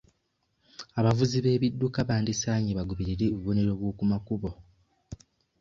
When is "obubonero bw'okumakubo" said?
3.29-4.49